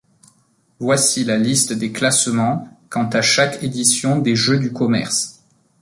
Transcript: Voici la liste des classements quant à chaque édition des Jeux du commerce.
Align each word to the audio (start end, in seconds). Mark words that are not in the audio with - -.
Voici 0.79 1.23
la 1.25 1.37
liste 1.37 1.73
des 1.73 1.91
classements 1.91 2.67
quant 2.89 3.07
à 3.09 3.21
chaque 3.21 3.61
édition 3.61 4.17
des 4.17 4.35
Jeux 4.35 4.57
du 4.57 4.73
commerce. 4.73 5.43